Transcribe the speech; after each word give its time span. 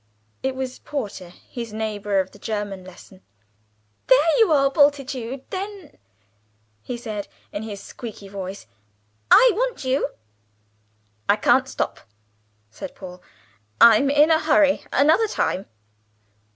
It 0.41 0.55
was 0.55 0.79
Porter, 0.79 1.29
his 1.29 1.71
neighbour 1.73 2.19
of 2.19 2.31
the 2.31 2.39
German 2.39 2.83
lesson. 2.83 3.21
"There 4.07 4.37
you 4.39 4.51
are, 4.51 4.71
Bultitude, 4.71 5.43
then," 5.51 5.95
he 6.81 6.97
said 6.97 7.27
in 7.51 7.61
his 7.61 7.83
squeaky 7.83 8.27
voice: 8.27 8.65
"I 9.29 9.51
want 9.53 9.85
you." 9.85 10.09
"I 11.29 11.35
can't 11.35 11.67
stop," 11.67 11.99
said 12.71 12.95
Paul, 12.95 13.21
"I'm 13.79 14.09
in 14.09 14.31
a 14.31 14.39
hurry 14.39 14.81
another 14.91 15.27
time." 15.27 15.67